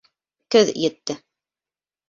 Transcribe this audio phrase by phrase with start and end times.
[0.55, 1.19] Көҙ етте.